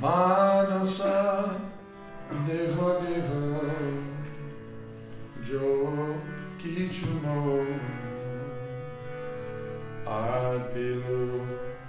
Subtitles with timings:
[0.00, 1.60] Manasa
[2.46, 3.44] Deho Deho
[5.42, 6.16] Jo
[6.58, 7.66] Kichumo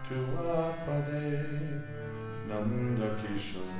[0.08, 1.40] tu apade
[2.50, 3.72] Nanda Kishore.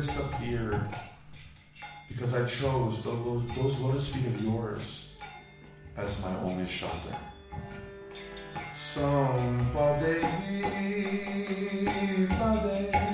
[0.00, 0.88] Disappear
[2.08, 5.12] because I chose those lotus feet of yours
[5.94, 7.14] as my only shelter.
[8.72, 9.36] São
[9.74, 10.62] Padevi,
[12.28, 13.10] Padevi.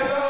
[0.00, 0.29] Yes, sir.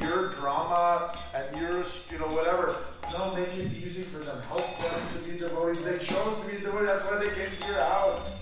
[0.00, 2.76] Your drama and yours, you know, whatever.
[3.12, 4.40] No, make it easy for them.
[4.48, 5.84] Help them to be devotees.
[5.84, 6.88] They chose to be devotees.
[6.88, 8.38] That's why they came to your house.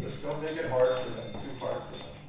[0.00, 1.32] Just don't make it hard for them.
[1.32, 2.19] Too hard for them.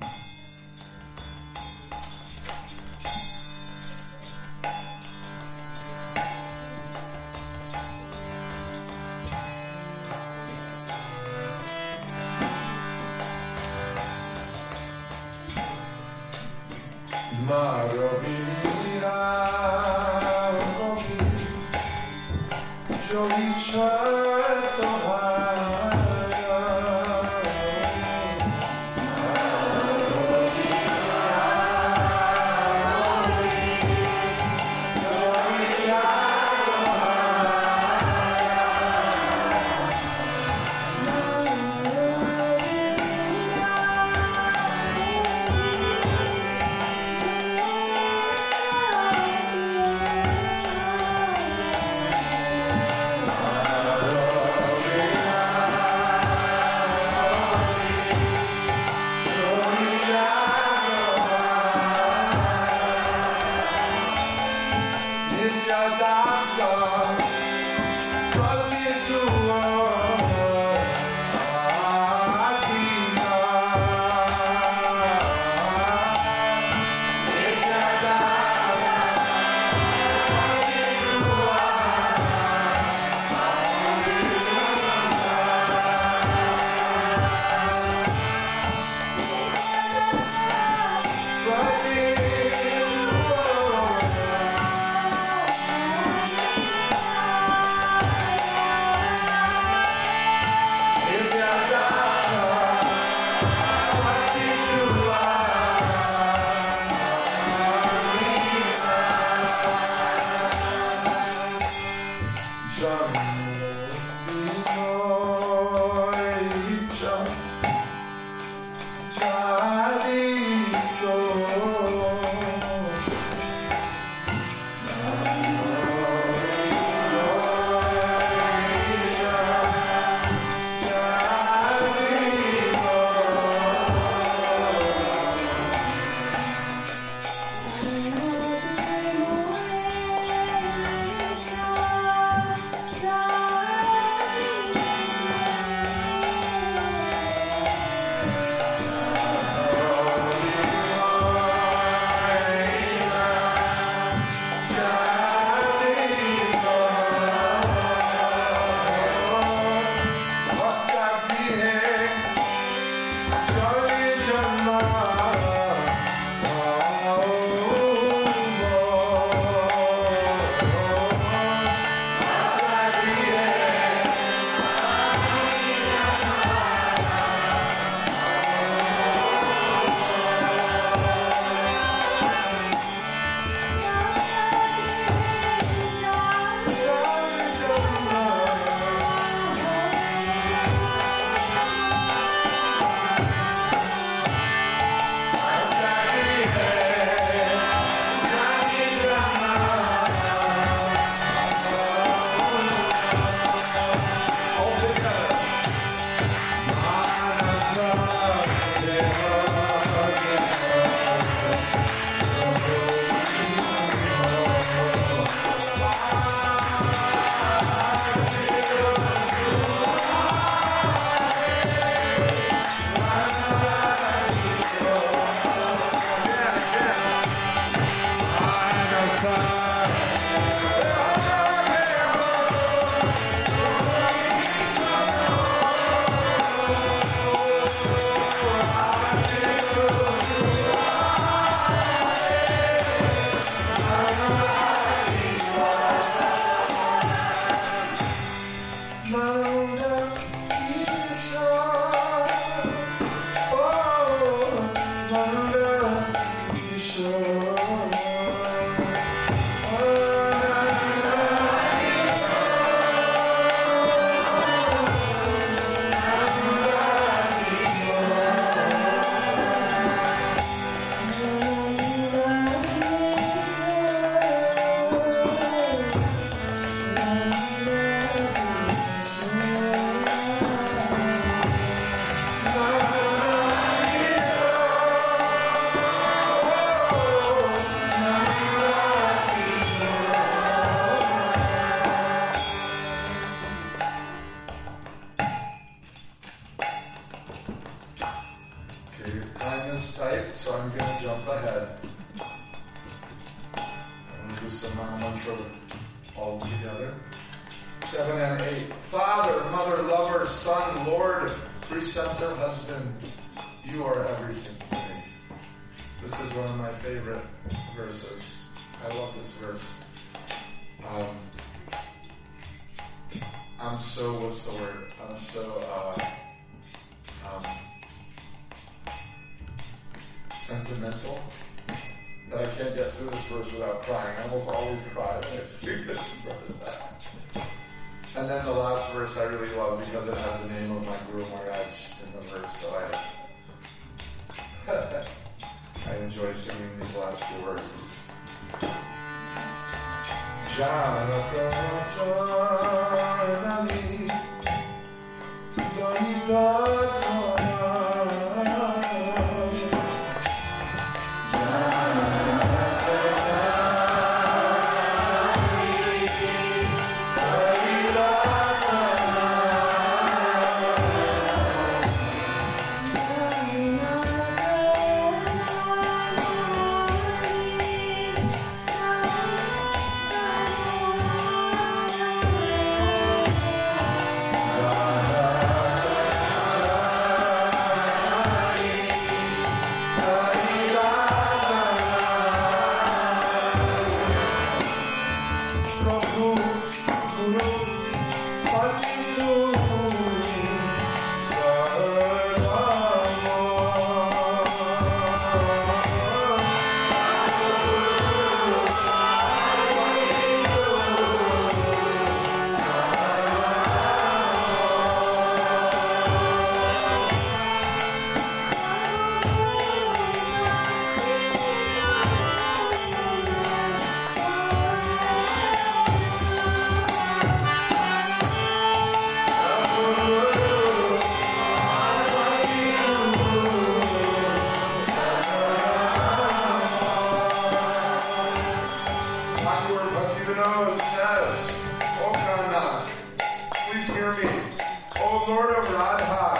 [444.13, 445.01] for.
[445.03, 446.37] O Lord of Radha,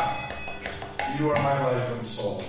[1.18, 2.44] you are my life and soul.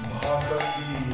[0.00, 1.13] Mahabati.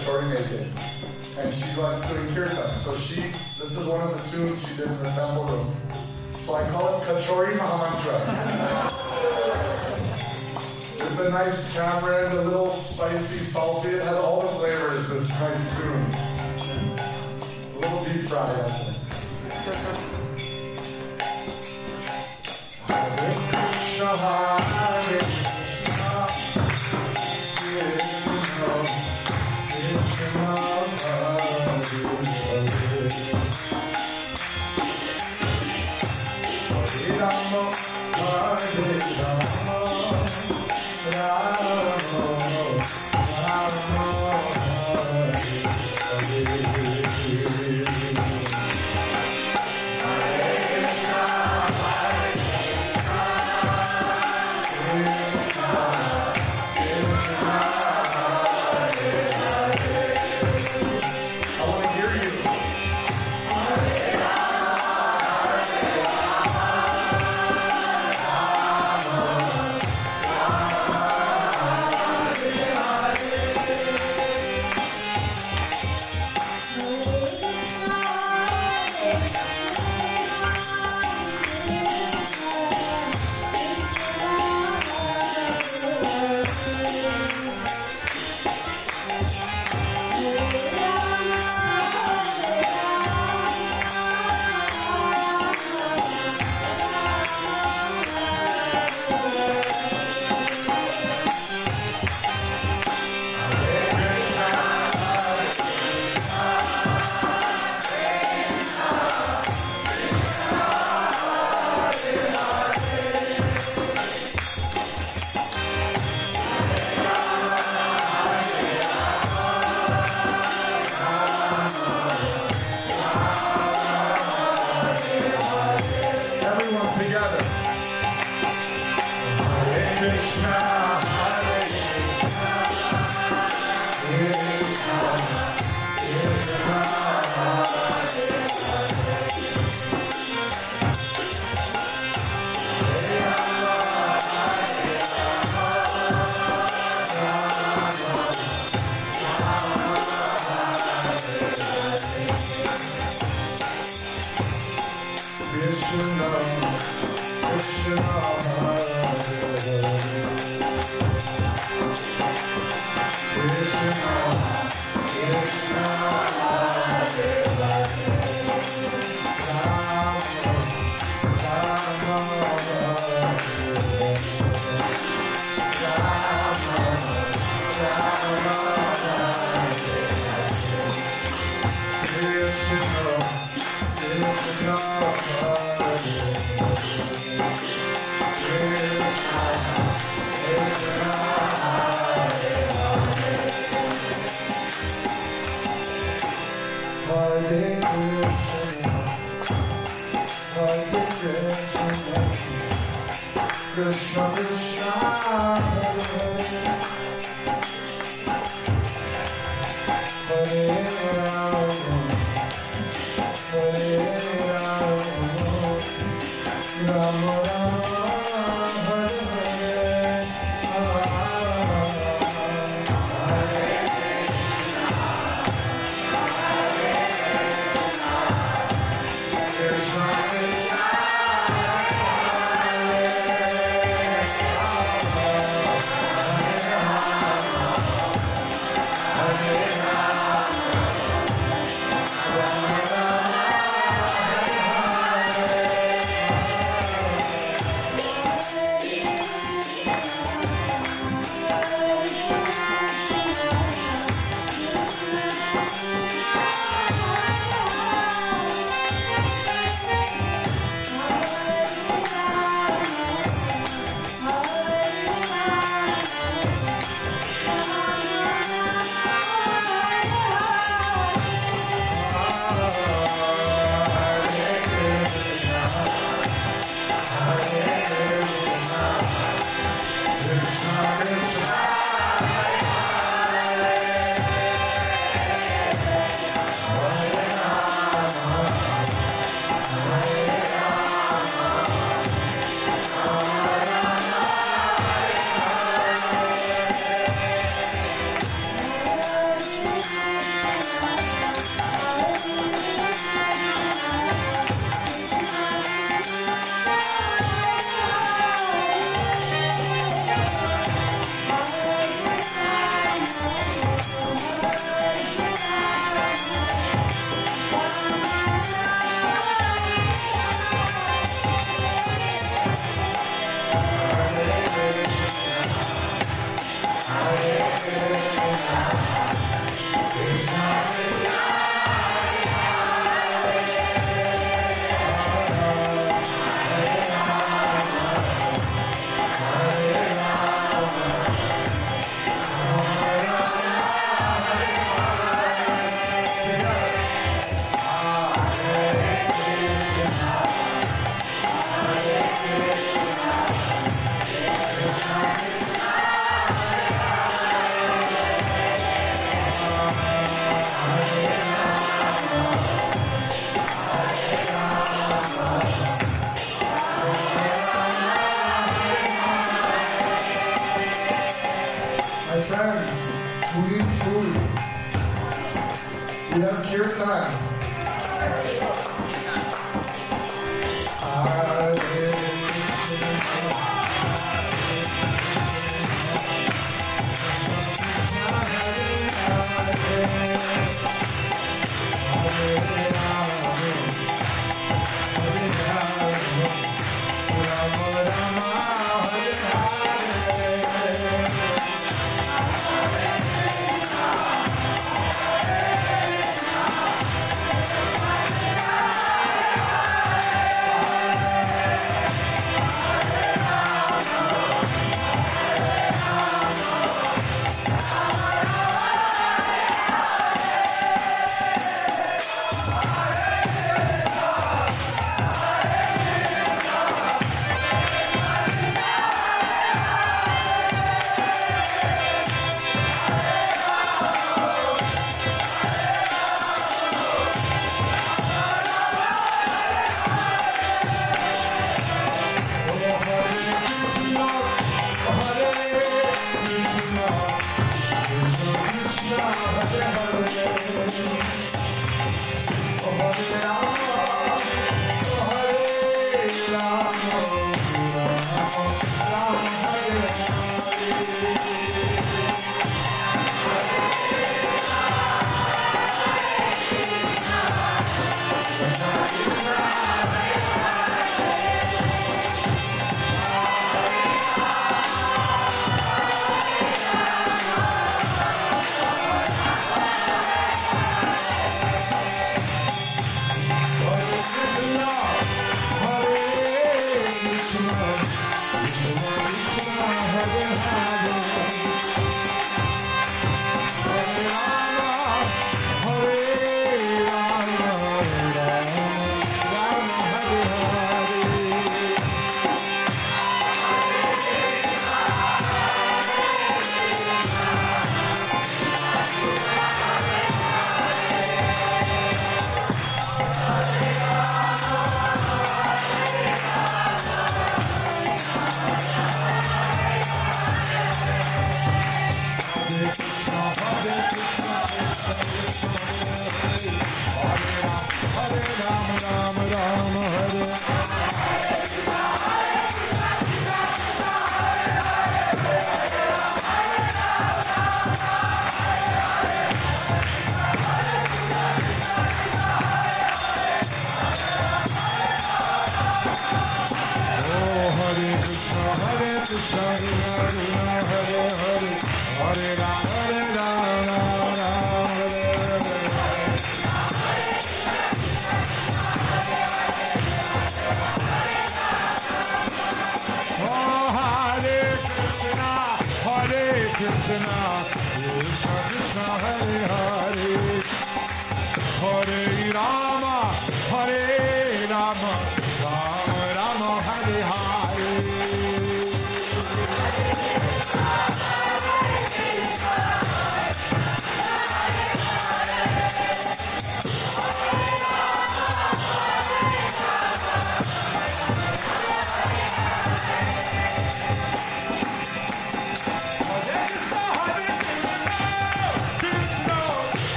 [0.00, 0.66] Chori naked.
[1.38, 2.74] And she likes doing kirtan.
[2.74, 3.22] So she,
[3.58, 5.74] this is one of the tunes she did in the temple room.
[6.44, 8.18] So I call it Kachori Mahamantra.
[10.98, 15.28] With the nice camera and the little spicy, salty, it had all the flavors, this
[15.40, 16.04] nice tune.
[17.74, 18.96] A little deep fry, I it.
[19.60, 19.76] Hare
[24.00, 24.79] Krishna.
[30.52, 30.89] Oh.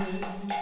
[0.00, 0.59] Hare.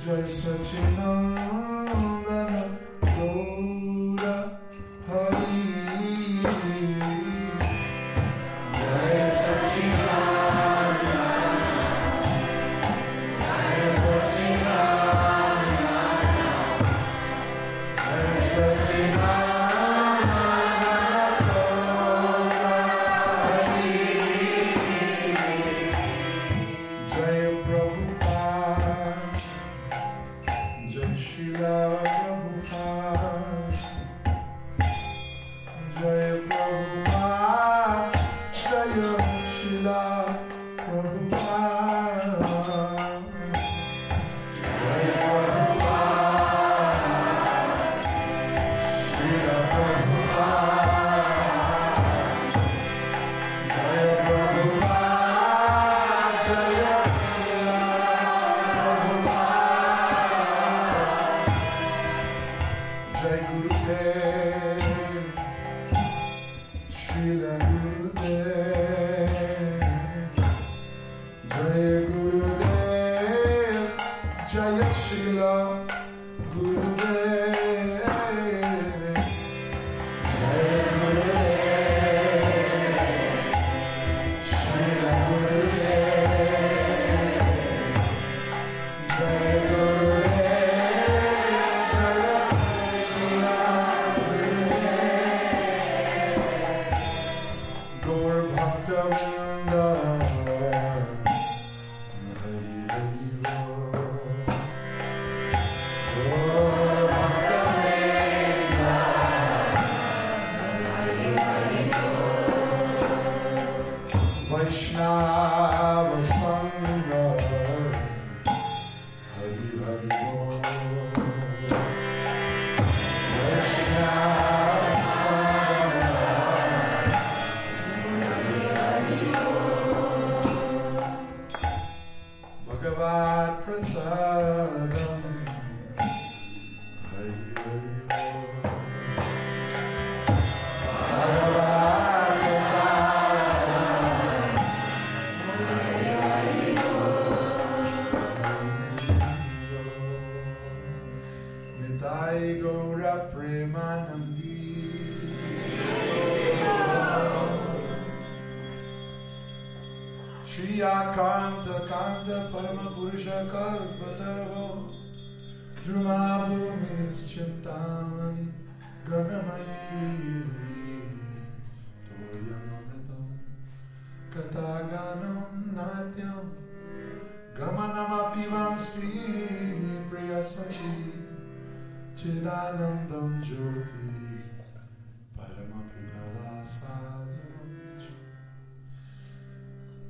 [0.00, 1.79] Jaya Sachidanandana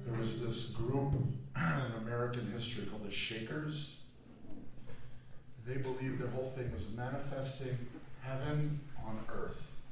[0.04, 4.02] There was this group in American history called the Shakers.
[5.64, 7.78] They believed their whole thing was manifesting
[8.22, 9.82] heaven on earth.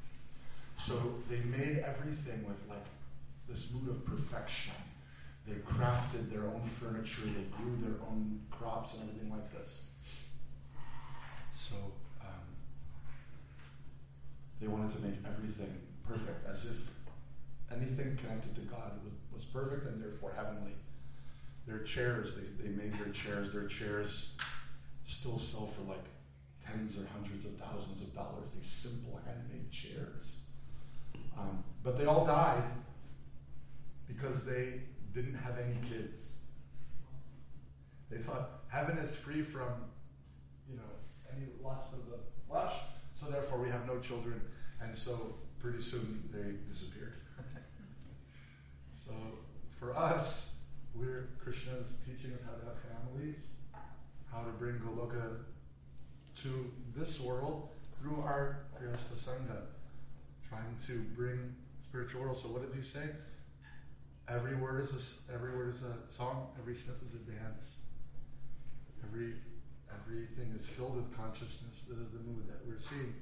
[0.77, 0.95] So
[1.31, 2.85] they made everything with like
[3.49, 4.75] this mood of perfection.
[5.47, 9.83] They crafted their own furniture, they grew their own crops and everything like this.
[11.55, 11.77] So
[14.61, 15.73] they wanted to make everything
[16.07, 16.91] perfect, as if
[17.71, 20.73] anything connected to God was, was perfect and therefore heavenly.
[21.67, 24.35] Their chairs, they, they made their chairs, their chairs
[25.07, 26.05] still sell for like
[26.67, 30.41] tens or hundreds of thousands of dollars, these simple handmade chairs.
[31.39, 32.63] Um, but they all died
[34.07, 34.81] because they
[35.15, 36.37] didn't have any kids.
[38.11, 39.69] They thought heaven is free from,
[40.69, 40.83] you know,
[41.37, 42.75] any lust of the flesh,
[43.19, 44.41] so therefore we have no children,
[44.81, 47.15] and so pretty soon they disappeared.
[48.93, 49.13] so
[49.79, 50.55] for us,
[50.95, 53.57] we're Krishna's teaching us how to have families,
[54.31, 55.39] how to bring Goloka
[56.43, 59.63] to this world through our Grihastha Sangha,
[60.49, 62.39] trying to bring spiritual world.
[62.39, 63.09] So what did he say?
[64.29, 66.49] Every word is a, every word is a song.
[66.61, 67.81] Every step is a dance.
[69.03, 69.35] Every
[70.09, 71.87] everything is filled with consciousness.
[71.89, 73.15] This is the mood that we're seeing.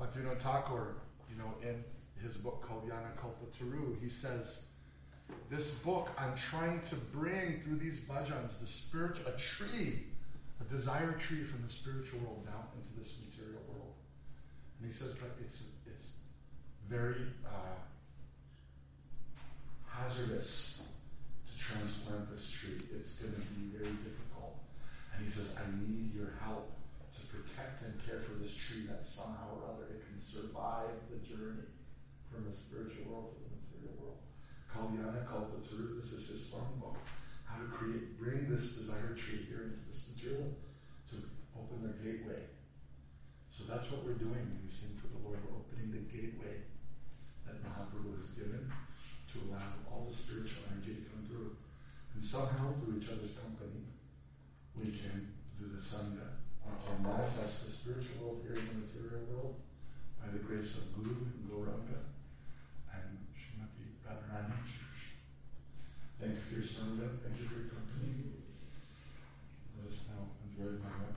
[0.00, 0.96] Bhaktivinoda Thakur,
[1.30, 1.84] you know, in
[2.22, 4.70] his book called Yana Kalpataru, he says,
[5.48, 10.04] "This book I'm trying to bring through these bhajans, the spirit, a tree,
[10.60, 13.94] a desire tree from the spiritual world down into this material world."
[14.78, 16.12] And he says, but it's it's
[16.88, 17.78] very uh,
[19.86, 20.88] hazardous
[21.46, 22.80] to transplant this tree.
[22.94, 24.31] It's going to be very difficult.
[25.14, 26.72] And he says, I need your help
[27.14, 31.20] to protect and care for this tree that somehow or other it can survive the
[31.20, 31.68] journey
[32.30, 34.20] from the spiritual world to the material world.
[34.72, 36.96] Kalyana Kalpataru, this is his songbook.
[37.44, 40.56] How to create, bring this desired tree here into this material
[41.12, 41.16] to
[41.52, 42.48] open the gateway.
[43.52, 45.36] So that's what we're doing when we sing for the Lord.
[45.44, 46.64] We're opening the gateway
[47.44, 51.52] that Mahaprabhu has given to allow all the spiritual energy to come through.
[52.16, 53.81] And somehow, through each other's company,
[54.76, 56.40] we can do the Sangha.
[56.64, 59.56] I can manifest the spiritual world here in the material world
[60.20, 62.14] by the grace of Guru and Gauranga
[62.92, 64.56] and Srimati Radharani.
[66.20, 67.08] Thank you for your Sangha.
[67.20, 68.40] Thank you for your company.
[69.76, 71.11] Let us now enjoy my life.